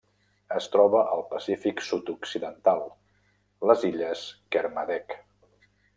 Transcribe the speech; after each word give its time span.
Es 0.59 0.67
troba 0.75 1.01
al 1.15 1.19
Pacífic 1.33 1.83
sud-occidental: 1.89 2.81
les 3.73 3.87
illes 3.91 4.25
Kermadec. 4.57 5.17